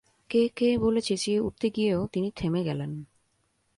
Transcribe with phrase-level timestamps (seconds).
[0.29, 2.91] কে কে বলে চেঁচিয়ে উঠতে গিয়েও তিনি থেমে গেলেন।